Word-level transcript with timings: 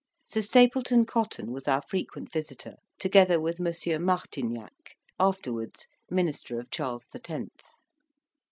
Sir 0.25 0.41
Stapylton 0.41 1.05
Cotton 1.05 1.51
was 1.51 1.67
our 1.67 1.83
frequent 1.87 2.31
visitor, 2.31 2.73
together 2.97 3.39
with 3.39 3.59
M. 3.59 3.71
Martignac, 4.03 4.95
afterwards 5.19 5.85
Minister 6.09 6.59
of 6.59 6.71
Charles 6.71 7.05
the 7.11 7.19
Tenth. 7.19 7.65